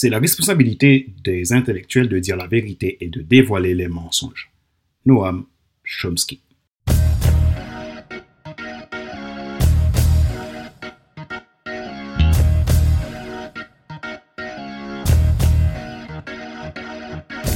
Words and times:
c'est 0.00 0.10
la 0.10 0.20
responsabilité 0.20 1.12
des 1.24 1.52
intellectuels 1.52 2.08
de 2.08 2.20
dire 2.20 2.36
la 2.36 2.46
vérité 2.46 2.98
et 3.00 3.08
de 3.08 3.20
dévoiler 3.20 3.74
les 3.74 3.88
mensonges. 3.88 4.52
Noam 5.06 5.46
Chomsky. 5.82 6.40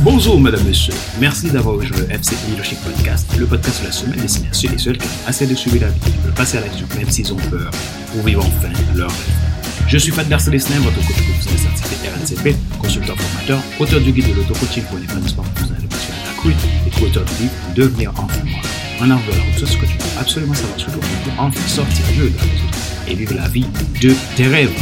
Bonjour, 0.03 0.41
madame, 0.41 0.67
monsieur. 0.67 0.95
Merci 1.21 1.49
d'avoir 1.49 1.77
rejoint 1.77 1.97
le 1.99 2.11
FC 2.11 2.35
Leadership 2.51 2.79
Podcast, 2.81 3.33
le 3.39 3.47
podcast 3.47 3.83
de 3.83 3.87
la 3.87 3.93
semaine 3.93 4.21
destiné 4.21 4.49
à 4.49 4.53
ceux 4.53 4.73
et 4.73 4.79
celles 4.79 4.99
qui 4.99 5.07
ont 5.07 5.29
assez 5.29 5.47
de 5.47 5.55
suivre 5.55 5.79
la 5.81 5.91
vie, 5.91 6.01
qui 6.01 6.11
veulent 6.25 6.35
passer 6.35 6.59
à 6.59 6.63
l'action 6.63 6.89
même 6.97 7.09
s'ils 7.09 7.33
ont 7.33 7.37
peur, 7.37 7.71
pour 8.11 8.25
vivre 8.25 8.45
enfin 8.45 8.73
leur 8.97 9.11
rêve. 9.11 9.52
Je 9.87 9.99
suis 9.99 10.13
Fadler 10.13 10.39
Célestin, 10.39 10.81
votre 10.81 10.97
coach 10.97 11.23
professionnel 11.23 11.61
certifié 11.61 12.09
RNCP, 12.11 12.57
consultant 12.79 13.15
formateur, 13.17 13.63
auteur 13.79 14.01
du 14.01 14.13
guide 14.13 14.29
de 14.29 14.35
l'auto-coaching 14.35 14.85
pour 14.85 14.99
sport 15.29 15.45
professionnel 15.45 15.83
de 15.83 15.89
passion 15.89 16.15
accrue 16.31 16.55
et 16.87 16.91
co-auteur 16.99 17.25
du 17.25 17.43
livre 17.43 17.53
Devenir 17.75 18.13
enfin 18.17 18.45
moi. 18.45 18.61
En 19.01 19.11
à 19.11 19.15
la 19.15 19.17
ce 19.57 19.77
que 19.77 19.87
tu 19.87 19.97
dois 19.99 20.21
absolument 20.21 20.55
savoir 20.55 20.79
sur 20.79 20.93
toi 20.93 21.01
pour 21.25 21.45
enfin 21.45 21.69
sortir 21.69 22.07
du 22.09 22.15
jeu 22.15 22.31
de 22.31 22.37
la 22.37 22.43
route 22.43 23.09
et 23.09 23.15
vivre 23.15 23.35
la 23.35 23.49
vie 23.49 23.67
de 24.01 24.15
tes 24.37 24.47
rêves. 24.47 24.73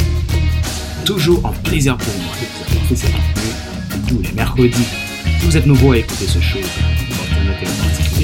Toujours 1.04 1.44
en 1.44 1.52
plaisir 1.52 1.96
pour 1.96 2.14
moi 2.22 2.32
de 2.40 2.46
pouvoir 2.64 2.86
faire 2.86 2.98
ces 2.98 3.06
contenus 3.06 3.70
tous 4.08 4.20
les 4.22 4.32
mercredis 4.32 4.86
vous 5.42 5.56
êtes 5.56 5.66
nouveau 5.66 5.92
à 5.92 5.98
écouter 5.98 6.26
ce 6.26 6.40
show 6.40 6.58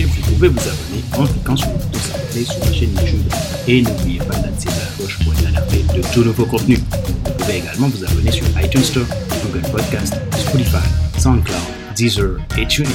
vous 0.05 0.33
pouvez 0.33 0.49
vous 0.49 0.61
abonner 0.61 1.05
en 1.19 1.27
cliquant 1.27 1.57
sur 1.57 1.69
le 1.69 1.75
bouton 1.75 1.99
s'abonner 1.99 2.45
sur 2.45 2.65
la 2.65 2.73
chaîne 2.73 2.91
YouTube 2.95 3.33
et 3.69 3.83
n'oubliez 3.83 4.19
pas 4.19 4.37
d'activer 4.37 4.75
la 4.75 4.97
cloche 4.97 5.19
pour 5.25 5.33
être 5.35 5.47
alerté 5.49 5.85
de 5.95 6.03
tout 6.13 6.25
nouveau 6.25 6.45
contenu. 6.45 6.77
Vous 6.77 7.33
pouvez 7.39 7.59
également 7.59 7.89
vous 7.89 8.05
abonner 8.05 8.31
sur 8.31 8.47
iTunes 8.63 8.83
Store, 8.83 9.07
Google 9.45 9.67
Podcast, 9.71 10.15
Spotify, 10.39 10.87
SoundCloud, 11.19 11.57
Deezer 11.97 12.37
et 12.59 12.67
TuneIn. 12.67 12.91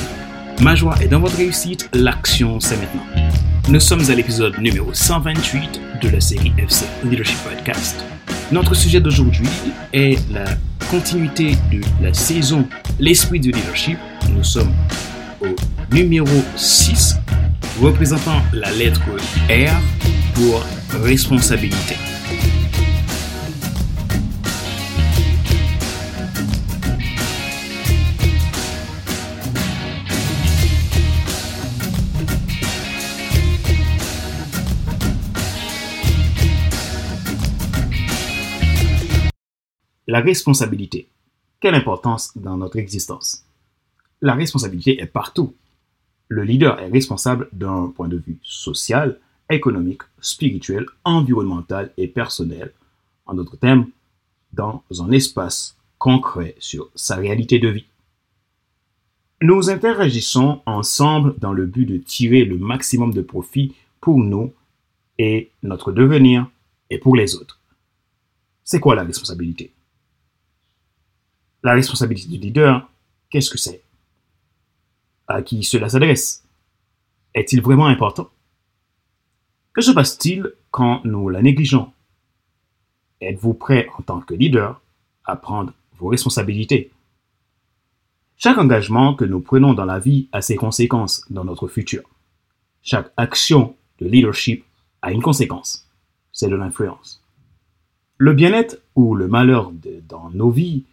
Ma 0.62 0.76
joie 0.76 0.96
est 1.02 1.08
dans 1.08 1.20
votre 1.20 1.38
réussite, 1.38 1.90
l'action 1.94 2.60
c'est 2.60 2.78
maintenant. 2.78 3.06
Nous 3.70 3.80
sommes 3.80 4.10
à 4.10 4.16
l'épisode 4.16 4.58
numéro 4.60 4.94
128 4.94 5.82
de 6.02 6.10
la 6.10 6.20
série 6.20 6.52
FC 6.58 6.86
Leadership 7.04 7.38
Podcast. 7.44 7.98
Notre 8.52 8.76
sujet 8.76 9.00
d'aujourd'hui 9.00 9.48
est 9.94 10.20
la 10.32 10.46
continuité 10.90 11.56
de 11.72 11.82
la 12.02 12.14
saison 12.14 12.68
L'esprit 13.00 13.40
du 13.40 13.52
leadership. 13.52 13.98
Nous 14.30 14.44
sommes 14.44 14.74
au 15.42 15.56
numéro 15.92 16.28
6, 16.56 17.16
représentant 17.82 18.42
la 18.54 18.72
lettre 18.72 19.02
R 19.50 19.82
pour 20.34 20.64
responsabilité. 21.02 21.96
La 40.08 40.22
responsabilité. 40.22 41.10
Quelle 41.60 41.76
importance 41.76 42.32
dans 42.38 42.56
notre 42.56 42.78
existence? 42.78 43.44
La 44.22 44.36
responsabilité 44.36 45.02
est 45.02 45.06
partout. 45.06 45.54
Le 46.32 46.46
leader 46.46 46.80
est 46.80 46.88
responsable 46.88 47.50
d'un 47.52 47.88
point 47.94 48.08
de 48.08 48.16
vue 48.16 48.40
social, 48.42 49.20
économique, 49.50 50.04
spirituel, 50.22 50.86
environnemental 51.04 51.92
et 51.98 52.08
personnel. 52.08 52.72
En 53.26 53.34
d'autres 53.34 53.58
termes, 53.58 53.90
dans 54.54 54.82
un 55.02 55.12
espace 55.12 55.76
concret 55.98 56.56
sur 56.58 56.90
sa 56.96 57.18
réalité 57.18 57.60
de 57.60 57.68
vie. 57.68 57.86
Nous 59.42 59.70
interagissons 59.70 60.62
ensemble 60.66 61.36
dans 61.38 61.52
le 61.52 61.66
but 61.66 61.86
de 61.86 61.98
tirer 61.98 62.46
le 62.46 62.58
maximum 62.58 63.14
de 63.14 63.22
profit 63.22 63.76
pour 64.00 64.18
nous 64.18 64.54
et 65.18 65.52
notre 65.64 65.92
devenir 65.92 66.50
et 66.90 66.98
pour 66.98 67.18
les 67.18 67.36
autres. 67.36 67.60
C'est 68.64 68.80
quoi 68.80 68.96
la 68.96 69.04
responsabilité? 69.04 69.74
La 71.62 71.74
responsabilité 71.74 72.30
du 72.30 72.38
leader, 72.38 72.90
qu'est-ce 73.30 73.50
que 73.50 73.58
c'est? 73.58 73.84
À 75.34 75.44
qui 75.44 75.64
cela 75.64 75.88
s'adresse. 75.88 76.44
Est-il 77.34 77.62
vraiment 77.62 77.86
important? 77.86 78.30
Que 79.72 79.80
se 79.80 79.92
passe-t-il 79.92 80.52
quand 80.72 81.06
nous 81.06 81.30
la 81.30 81.42
négligeons? 81.42 81.90
Êtes-vous 83.22 83.54
prêt 83.54 83.88
en 83.98 84.02
tant 84.02 84.20
que 84.20 84.34
leader 84.34 84.82
à 85.24 85.38
prendre 85.38 85.72
vos 85.94 86.10
responsabilités? 86.10 86.92
Chaque 88.36 88.58
engagement 88.58 89.14
que 89.14 89.24
nous 89.24 89.40
prenons 89.40 89.74
dans 89.74 89.86
la 89.86 90.00
vie 90.00 90.28
a 90.34 90.42
ses 90.42 90.58
conséquences 90.58 91.24
dans 91.30 91.46
notre 91.46 91.70
futur. 91.70 92.04
Chaque 92.82 93.14
action 93.16 93.78
de 94.00 94.08
leadership 94.08 94.66
a 95.02 95.14
une 95.14 95.22
conséquence, 95.22 95.88
c'est 96.34 96.50
de 96.50 96.58
l'influence. 96.58 97.24
Le 98.18 98.34
bien-être 98.34 98.80
ou 98.96 99.16
le 99.16 99.30
malheur 99.30 99.72
dans 100.10 100.30
nos 100.32 100.50
vies 100.50 100.84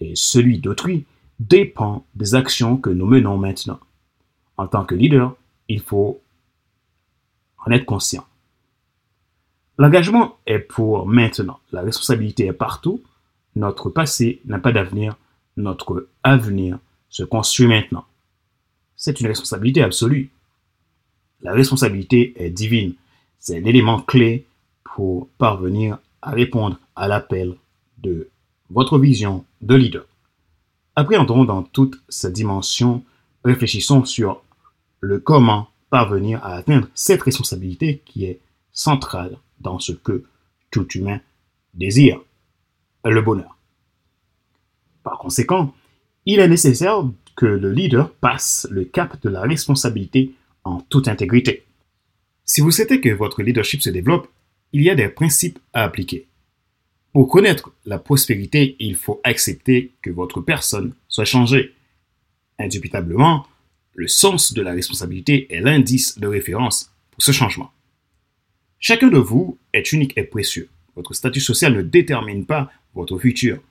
et 0.00 0.16
celui 0.16 0.58
d'autrui 0.58 1.04
dépend 1.40 2.06
des 2.14 2.34
actions 2.34 2.76
que 2.76 2.90
nous 2.90 3.06
menons 3.06 3.36
maintenant. 3.36 3.80
En 4.56 4.66
tant 4.66 4.84
que 4.84 4.94
leader, 4.94 5.36
il 5.68 5.80
faut 5.80 6.20
en 7.66 7.70
être 7.70 7.86
conscient. 7.86 8.26
L'engagement 9.78 10.38
est 10.46 10.60
pour 10.60 11.06
maintenant. 11.06 11.58
La 11.72 11.82
responsabilité 11.82 12.46
est 12.46 12.52
partout. 12.52 13.02
Notre 13.56 13.90
passé 13.90 14.40
n'a 14.44 14.58
pas 14.58 14.72
d'avenir. 14.72 15.16
Notre 15.56 16.08
avenir 16.22 16.78
se 17.08 17.24
construit 17.24 17.66
maintenant. 17.66 18.04
C'est 18.96 19.20
une 19.20 19.26
responsabilité 19.26 19.82
absolue. 19.82 20.30
La 21.42 21.52
responsabilité 21.52 22.34
est 22.36 22.50
divine. 22.50 22.94
C'est 23.38 23.60
l'élément 23.60 24.00
clé 24.00 24.46
pour 24.84 25.28
parvenir 25.38 25.98
à 26.22 26.30
répondre 26.30 26.78
à 26.94 27.08
l'appel 27.08 27.56
de 27.98 28.30
votre 28.70 28.98
vision 28.98 29.44
de 29.60 29.74
leader. 29.74 30.06
Appréhendons 30.96 31.44
dans 31.44 31.62
toute 31.62 32.00
sa 32.08 32.30
dimension, 32.30 33.04
réfléchissons 33.44 34.04
sur 34.04 34.42
le 35.00 35.18
comment 35.18 35.68
parvenir 35.90 36.44
à 36.44 36.54
atteindre 36.54 36.88
cette 36.94 37.22
responsabilité 37.22 38.02
qui 38.04 38.24
est 38.24 38.40
centrale 38.72 39.38
dans 39.60 39.78
ce 39.78 39.92
que 39.92 40.24
tout 40.70 40.86
humain 40.92 41.20
désire, 41.74 42.20
le 43.04 43.20
bonheur. 43.22 43.56
Par 45.02 45.18
conséquent, 45.18 45.74
il 46.26 46.40
est 46.40 46.48
nécessaire 46.48 47.04
que 47.36 47.46
le 47.46 47.72
leader 47.72 48.10
passe 48.10 48.66
le 48.70 48.84
cap 48.84 49.20
de 49.22 49.28
la 49.28 49.42
responsabilité 49.42 50.32
en 50.62 50.80
toute 50.80 51.08
intégrité. 51.08 51.64
Si 52.44 52.60
vous 52.60 52.70
souhaitez 52.70 53.00
que 53.00 53.10
votre 53.10 53.42
leadership 53.42 53.82
se 53.82 53.90
développe, 53.90 54.28
il 54.72 54.82
y 54.82 54.90
a 54.90 54.94
des 54.94 55.08
principes 55.08 55.58
à 55.72 55.82
appliquer. 55.82 56.26
Pour 57.14 57.28
connaître 57.28 57.70
la 57.86 58.00
prospérité, 58.00 58.74
il 58.80 58.96
faut 58.96 59.20
accepter 59.22 59.92
que 60.02 60.10
votre 60.10 60.40
personne 60.40 60.94
soit 61.06 61.24
changée. 61.24 61.72
Indubitablement, 62.58 63.46
le 63.94 64.08
sens 64.08 64.52
de 64.52 64.60
la 64.60 64.72
responsabilité 64.72 65.46
est 65.54 65.60
l'indice 65.60 66.18
de 66.18 66.26
référence 66.26 66.92
pour 67.12 67.22
ce 67.22 67.30
changement. 67.30 67.70
Chacun 68.80 69.06
de 69.06 69.18
vous 69.18 69.56
est 69.72 69.92
unique 69.92 70.18
et 70.18 70.24
précieux. 70.24 70.68
Votre 70.96 71.14
statut 71.14 71.38
social 71.38 71.74
ne 71.74 71.82
détermine 71.82 72.46
pas 72.46 72.72
votre 72.96 73.16
futur, 73.16 73.62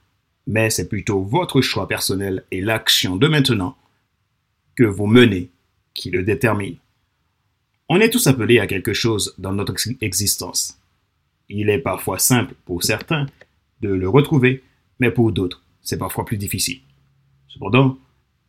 mais 0.47 0.69
c'est 0.69 0.87
plutôt 0.87 1.21
votre 1.21 1.59
choix 1.59 1.85
personnel 1.85 2.45
et 2.49 2.61
l'action 2.61 3.17
de 3.17 3.27
maintenant 3.27 3.75
que 4.77 4.85
vous 4.85 5.05
menez 5.05 5.51
qui 5.93 6.11
le 6.11 6.23
détermine. 6.23 6.77
On 7.89 7.99
est 7.99 8.09
tous 8.09 8.25
appelés 8.25 8.59
à 8.59 8.67
quelque 8.67 8.93
chose 8.93 9.35
dans 9.37 9.51
notre 9.51 9.75
existence. 9.99 10.79
Il 11.49 11.69
est 11.69 11.79
parfois 11.79 12.19
simple 12.19 12.55
pour 12.65 12.83
certains 12.83 13.27
de 13.81 13.89
le 13.89 14.09
retrouver, 14.09 14.63
mais 14.99 15.11
pour 15.11 15.31
d'autres, 15.31 15.61
c'est 15.81 15.97
parfois 15.97 16.25
plus 16.25 16.37
difficile. 16.37 16.79
Cependant, 17.47 17.97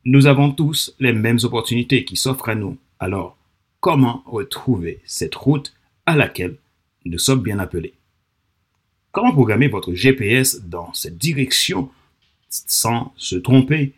nous 0.04 0.26
avons 0.26 0.52
tous 0.52 0.94
les 1.00 1.12
mêmes 1.12 1.38
opportunités 1.42 2.04
qui 2.04 2.16
s'offrent 2.16 2.48
à 2.48 2.54
nous. 2.54 2.78
Alors, 2.98 3.36
comment 3.80 4.22
retrouver 4.26 5.00
cette 5.04 5.34
route 5.34 5.74
à 6.06 6.16
laquelle 6.16 6.56
nous 7.04 7.18
sommes 7.18 7.42
bien 7.42 7.58
appelés? 7.58 7.94
Comment 9.12 9.32
programmer 9.32 9.68
votre 9.68 9.94
GPS 9.94 10.62
dans 10.62 10.92
cette 10.92 11.18
direction 11.18 11.90
sans 12.48 13.12
se 13.16 13.36
tromper 13.36 13.92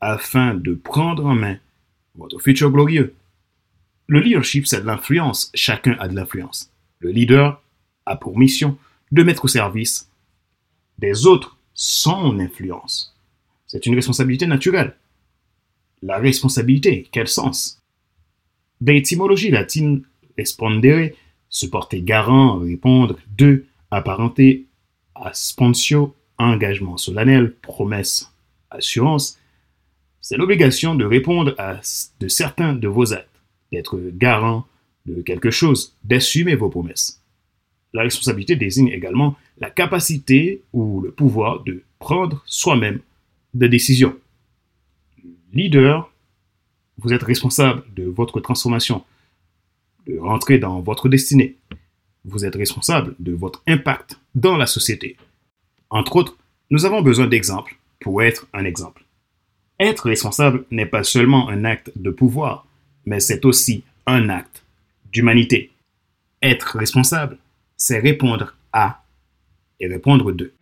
afin 0.00 0.54
de 0.54 0.74
prendre 0.74 1.26
en 1.26 1.34
main 1.34 1.58
votre 2.14 2.40
futur 2.40 2.70
glorieux? 2.70 3.14
Le 4.06 4.20
leadership, 4.20 4.66
c'est 4.66 4.80
de 4.80 4.86
l'influence. 4.86 5.50
Chacun 5.54 5.96
a 5.98 6.08
de 6.08 6.16
l'influence. 6.16 6.72
Le 7.00 7.10
leader 7.10 7.62
a 8.08 8.16
pour 8.16 8.38
mission 8.38 8.76
de 9.12 9.22
mettre 9.22 9.44
au 9.44 9.48
service 9.48 10.10
des 10.98 11.26
autres 11.26 11.56
son 11.74 12.40
influence. 12.40 13.14
C'est 13.66 13.86
une 13.86 13.94
responsabilité 13.94 14.46
naturelle. 14.46 14.96
La 16.02 16.18
responsabilité, 16.18 17.08
quel 17.12 17.28
sens? 17.28 17.80
D'étymologie 18.80 19.50
latine 19.50 20.02
respondere, 20.36 21.10
se 21.48 21.66
porter 21.66 22.02
garant, 22.02 22.58
répondre, 22.58 23.16
de, 23.36 23.64
apparenté 23.90 24.66
à 25.14 25.32
sponsio, 25.34 26.14
engagement 26.38 26.96
solennel, 26.96 27.54
promesse, 27.54 28.32
assurance, 28.70 29.38
c'est 30.20 30.36
l'obligation 30.36 30.94
de 30.94 31.04
répondre 31.04 31.54
à 31.58 31.80
de 32.20 32.28
certains 32.28 32.74
de 32.74 32.88
vos 32.88 33.12
actes, 33.12 33.28
d'être 33.72 33.98
garant 34.12 34.66
de 35.06 35.22
quelque 35.22 35.50
chose, 35.50 35.96
d'assumer 36.04 36.54
vos 36.54 36.68
promesses. 36.68 37.22
La 37.92 38.02
responsabilité 38.02 38.56
désigne 38.56 38.88
également 38.88 39.36
la 39.58 39.70
capacité 39.70 40.62
ou 40.72 41.00
le 41.00 41.10
pouvoir 41.10 41.62
de 41.64 41.82
prendre 41.98 42.42
soi-même 42.46 43.00
des 43.54 43.68
décisions. 43.68 44.16
Leader, 45.52 46.10
vous 46.98 47.12
êtes 47.12 47.22
responsable 47.22 47.82
de 47.94 48.04
votre 48.04 48.40
transformation, 48.40 49.04
de 50.06 50.18
rentrer 50.18 50.58
dans 50.58 50.80
votre 50.80 51.08
destinée. 51.08 51.56
Vous 52.24 52.44
êtes 52.44 52.56
responsable 52.56 53.14
de 53.18 53.32
votre 53.32 53.62
impact 53.66 54.20
dans 54.34 54.56
la 54.56 54.66
société. 54.66 55.16
Entre 55.90 56.16
autres, 56.16 56.36
nous 56.70 56.84
avons 56.84 57.00
besoin 57.00 57.26
d'exemples 57.26 57.78
pour 58.00 58.22
être 58.22 58.46
un 58.52 58.64
exemple. 58.64 59.04
Être 59.80 60.06
responsable 60.06 60.64
n'est 60.70 60.86
pas 60.86 61.04
seulement 61.04 61.48
un 61.48 61.64
acte 61.64 61.92
de 61.96 62.10
pouvoir, 62.10 62.66
mais 63.06 63.20
c'est 63.20 63.44
aussi 63.44 63.84
un 64.06 64.28
acte 64.28 64.62
d'humanité. 65.12 65.70
Être 66.42 66.76
responsable, 66.76 67.38
c'est 67.78 68.00
répondre 68.00 68.54
à 68.72 69.04
et 69.80 69.86
répondre 69.86 70.32
de. 70.32 70.52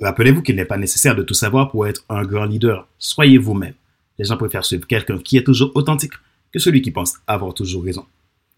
Rappelez-vous 0.00 0.42
qu'il 0.42 0.56
n'est 0.56 0.64
pas 0.64 0.76
nécessaire 0.76 1.14
de 1.14 1.22
tout 1.22 1.32
savoir 1.32 1.70
pour 1.70 1.86
être 1.86 2.04
un 2.08 2.24
grand 2.24 2.44
leader. 2.44 2.88
Soyez 2.98 3.38
vous-même. 3.38 3.74
Les 4.18 4.24
gens 4.24 4.36
préfèrent 4.36 4.64
suivre 4.64 4.86
quelqu'un 4.86 5.18
qui 5.18 5.36
est 5.36 5.44
toujours 5.44 5.70
authentique 5.76 6.14
que 6.52 6.58
celui 6.58 6.82
qui 6.82 6.90
pense 6.90 7.14
avoir 7.28 7.54
toujours 7.54 7.84
raison. 7.84 8.04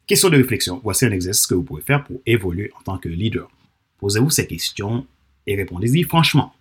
Question 0.06 0.31
de 0.31 0.37
réflexion. 0.37 0.81
Voici 0.82 1.05
un 1.05 1.12
exercice 1.12 1.47
que 1.47 1.55
vous 1.55 1.62
pouvez 1.62 1.82
faire 1.82 2.03
pour 2.03 2.20
évoluer 2.25 2.73
en 2.79 2.82
tant 2.82 2.99
que 2.99 3.11
leader. 3.11 3.50
Posez-vous 3.99 4.31
ces 4.31 4.47
questions 4.47 5.06
et 5.47 5.55
répondez-y 5.55 6.03
franchement. 6.03 6.55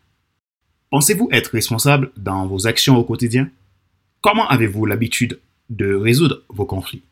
Pensez-vous 0.89 1.29
être 1.31 1.51
responsable 1.51 2.11
dans 2.17 2.45
vos 2.45 2.67
actions 2.67 2.97
au 2.97 3.05
quotidien? 3.05 3.49
Comment 4.21 4.47
avez-vous 4.49 4.85
l'habitude 4.85 5.39
de 5.69 5.95
résoudre 5.95 6.43
vos 6.49 6.65
conflits? 6.65 7.03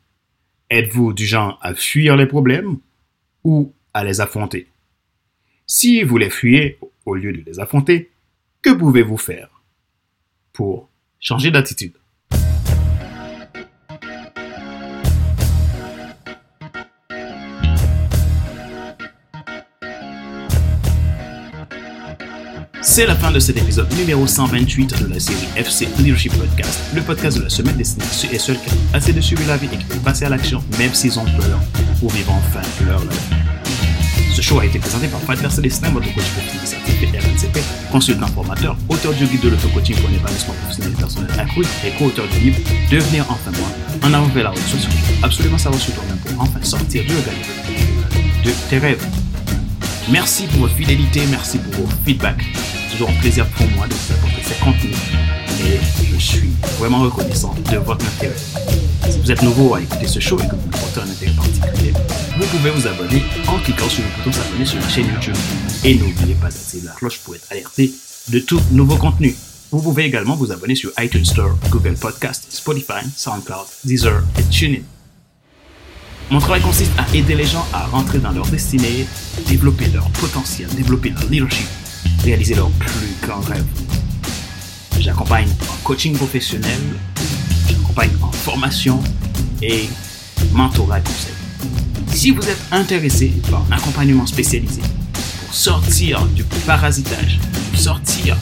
Êtes-vous 0.72 1.12
du 1.12 1.26
genre 1.26 1.58
à 1.60 1.74
fuir 1.74 2.16
les 2.16 2.24
problèmes 2.24 2.78
ou 3.44 3.74
à 3.92 4.04
les 4.04 4.22
affronter? 4.22 4.68
Si 5.66 6.02
vous 6.02 6.16
les 6.16 6.30
fuyez 6.30 6.78
au 7.04 7.14
lieu 7.14 7.30
de 7.30 7.42
les 7.42 7.60
affronter, 7.60 8.10
que 8.62 8.70
pouvez-vous 8.70 9.18
faire 9.18 9.50
pour 10.54 10.88
changer 11.20 11.50
d'attitude? 11.50 11.92
C'est 22.92 23.06
la 23.06 23.16
fin 23.16 23.30
de 23.30 23.38
cet 23.38 23.56
épisode 23.56 23.90
numéro 23.94 24.26
128 24.26 25.02
de 25.02 25.14
la 25.14 25.18
série 25.18 25.48
FC 25.56 25.88
Leadership 25.96 26.30
Podcast, 26.34 26.78
le 26.94 27.00
podcast 27.00 27.38
de 27.38 27.44
la 27.44 27.48
semaine 27.48 27.74
destiné 27.74 28.04
à 28.04 28.08
ceux 28.08 28.28
et 28.30 28.38
celles 28.38 28.60
qui 28.60 28.68
ont 28.68 28.76
assez 28.92 29.14
de 29.14 29.20
suivre 29.22 29.40
la 29.48 29.56
vie 29.56 29.66
et 29.72 29.78
qui 29.78 29.84
veulent 29.84 30.00
passer 30.00 30.26
à 30.26 30.28
l'action 30.28 30.62
même 30.78 30.92
s'ils 30.92 31.18
ont 31.18 31.24
peur 31.24 31.58
pour 32.00 32.10
vivre 32.10 32.30
enfin 32.32 32.60
leur 32.84 33.00
life. 33.00 33.30
Ce 34.34 34.42
show 34.42 34.60
a 34.60 34.66
été 34.66 34.78
présenté 34.78 35.08
par 35.08 35.20
Pat 35.20 35.50
Célestin, 35.50 35.88
votre 35.88 36.04
coach 36.12 36.22
professionnel 36.22 36.66
certifié 36.66 37.08
RNCP, 37.18 37.60
consultant 37.90 38.26
formateur, 38.26 38.76
auteur 38.90 39.14
du 39.14 39.24
guide 39.24 39.40
de 39.40 39.48
l'auto-coaching 39.48 39.96
pour 39.96 40.10
un 40.10 40.12
épanouissement 40.12 40.54
professionnel 40.60 40.92
et 40.92 41.00
personnel 41.00 41.30
accru 41.40 41.62
et 41.86 41.92
co-auteur 41.98 42.28
du 42.28 42.40
livre 42.40 42.58
Devenir 42.90 43.24
enfin 43.30 43.52
moi, 43.58 43.70
en 44.02 44.12
avant 44.12 44.28
vers 44.34 44.44
la 44.44 44.50
route 44.50 44.66
sur 44.66 44.78
ce 44.78 44.86
que 44.88 44.92
tu 44.92 45.24
absolument 45.24 45.56
savoir 45.56 45.80
sur 45.80 45.94
toi-même 45.94 46.18
pour 46.18 46.42
enfin 46.42 46.62
sortir 46.62 47.04
du 47.04 47.12
regard 47.12 47.34
de 48.44 48.50
tes 48.68 48.76
rêves. 48.76 49.02
Merci 50.10 50.44
pour 50.48 50.60
votre 50.60 50.74
fidélité, 50.74 51.22
merci 51.30 51.56
pour 51.56 51.86
vos 51.86 51.92
feedbacks 52.04 52.44
un 53.08 53.20
plaisir 53.20 53.46
pour 53.48 53.66
moi 53.70 53.86
de 53.86 53.94
vous 53.94 54.12
apporter 54.12 54.42
ces 54.42 54.54
contenus 54.62 54.96
et 55.60 55.78
je 56.12 56.16
suis 56.18 56.50
vraiment 56.78 57.00
reconnaissant 57.00 57.54
de 57.70 57.76
votre 57.78 58.04
intérêt. 58.04 58.34
Si 59.10 59.18
vous 59.18 59.30
êtes 59.30 59.42
nouveau 59.42 59.74
à 59.74 59.80
écouter 59.80 60.06
ce 60.06 60.20
show 60.20 60.38
et 60.38 60.46
que 60.46 60.54
vous 60.54 60.68
portez 60.68 61.00
un 61.00 61.10
intérêt 61.10 61.34
particulier, 61.34 61.92
vous 62.38 62.46
pouvez 62.46 62.70
vous 62.70 62.86
abonner 62.86 63.22
en 63.48 63.58
cliquant 63.58 63.88
sur 63.88 64.02
le 64.02 64.08
bouton 64.16 64.32
s'abonner 64.32 64.64
sur 64.64 64.80
la 64.80 64.88
chaîne 64.88 65.06
YouTube 65.06 65.36
et 65.84 65.94
n'oubliez 65.96 66.34
pas 66.34 66.48
d'activer 66.48 66.86
la 66.86 66.92
cloche 66.92 67.18
pour 67.20 67.34
être 67.34 67.46
alerté 67.50 67.92
de 68.28 68.38
tout 68.38 68.60
nouveau 68.70 68.96
contenu. 68.96 69.34
Vous 69.70 69.80
pouvez 69.82 70.04
également 70.04 70.36
vous 70.36 70.52
abonner 70.52 70.74
sur 70.74 70.90
iTunes 70.98 71.24
Store, 71.24 71.56
Google 71.70 71.94
Podcast, 71.94 72.46
Spotify, 72.50 73.04
SoundCloud, 73.16 73.66
Deezer 73.84 74.22
et 74.38 74.44
TuneIn. 74.44 74.82
Mon 76.30 76.38
travail 76.38 76.62
consiste 76.62 76.92
à 76.98 77.16
aider 77.16 77.34
les 77.34 77.46
gens 77.46 77.66
à 77.72 77.86
rentrer 77.86 78.18
dans 78.18 78.32
leur 78.32 78.46
destinée, 78.46 79.06
développer 79.48 79.86
leur 79.88 80.08
potentiel, 80.10 80.68
développer 80.74 81.10
leur 81.10 81.24
leadership 81.28 81.66
réaliser 82.22 82.54
leurs 82.54 82.70
plus 82.70 83.16
grands 83.22 83.40
rêves. 83.40 83.64
J'accompagne 84.98 85.48
en 85.70 85.84
coaching 85.84 86.14
professionnel, 86.14 86.80
j'accompagne 87.68 88.10
en 88.22 88.30
formation 88.30 89.02
et 89.60 89.88
mentorat 90.52 91.00
conseil. 91.00 91.32
Si 92.14 92.30
vous 92.30 92.42
êtes 92.42 92.62
intéressé 92.70 93.32
par 93.50 93.64
un 93.68 93.72
accompagnement 93.72 94.26
spécialisé 94.26 94.82
pour 95.40 95.54
sortir 95.54 96.24
du 96.26 96.44
parasitage, 96.66 97.40
sortir 97.74 98.36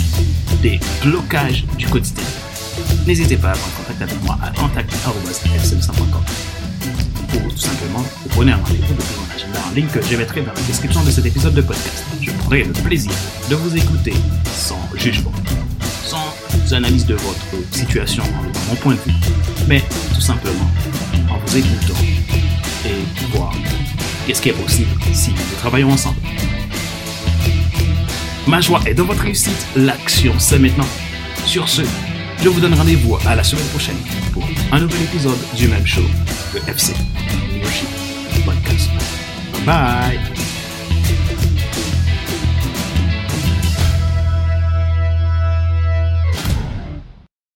des 0.61 0.79
blocages 1.03 1.65
du 1.79 1.87
quotidien, 1.87 2.25
n'hésitez 3.07 3.37
pas 3.37 3.51
à 3.51 3.53
prendre 3.53 3.75
contact 3.77 4.03
avec 4.03 4.23
moi 4.23 4.39
à 4.43 4.51
contact.fcm5.com 4.51 6.60
ou 7.35 7.51
tout 7.51 7.59
simplement 7.59 8.05
vous 8.23 8.29
prenez 8.31 8.53
un 8.53 8.57
rendez-vous 8.57 8.95
de 8.95 9.03
mon 9.17 9.35
agenda 9.35 9.59
en 9.69 9.75
ligne 9.75 9.87
que 9.87 10.01
je 10.03 10.17
mettrai 10.17 10.41
dans 10.43 10.53
la 10.53 10.61
description 10.63 11.03
de 11.05 11.11
cet 11.11 11.27
épisode 11.27 11.55
de 11.55 11.63
podcast. 11.63 12.05
Je 12.21 12.31
prendrai 12.33 12.65
le 12.65 12.73
plaisir 12.73 13.13
de 13.49 13.55
vous 13.55 13.77
écouter 13.77 14.15
sans 14.53 14.81
jugement, 14.95 15.33
sans 16.05 16.73
analyse 16.73 17.07
de 17.07 17.15
votre 17.15 17.47
situation, 17.73 18.23
mon 18.69 18.75
point 18.77 18.95
de 18.95 19.01
vue, 19.01 19.19
mais 19.69 19.83
tout 20.15 20.21
simplement 20.21 20.71
en 21.31 21.39
vous 21.39 21.57
écoutant 21.57 22.01
et 22.85 23.37
voir 23.37 23.53
qu'est-ce 24.27 24.43
qui 24.43 24.51
est 24.51 24.53
possible 24.53 24.91
si 25.13 25.31
nous 25.31 25.59
travaillons 25.59 25.91
ensemble. 25.91 26.19
Ma 28.47 28.61
joie 28.61 28.81
est 28.87 28.95
dans 28.95 29.05
votre 29.05 29.23
réussite, 29.23 29.67
l'action 29.77 30.35
c'est 30.39 30.59
maintenant. 30.59 30.87
Sur 31.47 31.69
ce, 31.69 31.83
je 32.43 32.49
vous 32.49 32.61
donne 32.61 32.75
rendez-vous 32.75 33.17
à 33.27 33.35
la 33.35 33.45
semaine 33.45 33.67
prochaine 33.67 33.97
pour 34.33 34.43
un 34.73 34.81
nouvel 34.81 35.03
épisode 35.03 35.39
du 35.57 35.69
même 35.69 35.87
show, 35.87 36.03
le 36.55 36.61
FC 36.69 36.95
Leadership 37.53 37.89
Podcast. 38.45 38.91
Bye! 39.67 40.50